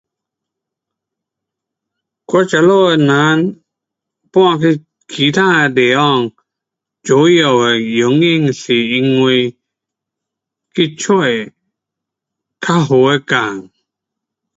[2.25, 3.61] 我这里的人
[4.31, 6.31] 搬去其他的地方
[7.03, 9.55] 主要的原因是因为
[10.73, 11.13] 去找
[12.61, 13.69] 较好的工。